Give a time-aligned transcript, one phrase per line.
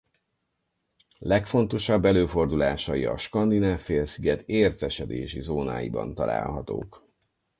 [1.19, 7.07] Legfontosabb előfordulásai a Skandináv-félsziget ércesedési zónáiban találhatók.